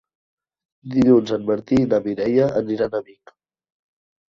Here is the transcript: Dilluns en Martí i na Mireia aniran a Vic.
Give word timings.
Dilluns 0.93 1.35
en 1.37 1.45
Martí 1.51 1.79
i 1.83 1.85
na 1.93 2.01
Mireia 2.09 2.49
aniran 2.65 2.99
a 2.99 3.05
Vic. 3.13 3.37